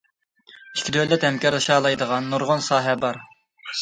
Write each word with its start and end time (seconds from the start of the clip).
ئىككى 0.77 0.93
دۆلەت 0.95 1.27
ھەمكارلىشالايدىغان 1.29 2.33
نۇرغۇن 2.33 2.67
ساھە 2.71 2.97
بار. 3.05 3.23